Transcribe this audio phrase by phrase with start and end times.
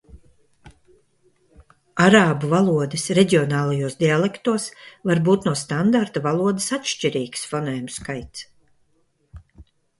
[2.05, 4.67] Arābu valodas reģionālajos dialektos
[5.11, 8.51] var būt no standarta valodas atšķirīgs fonēmu skaits.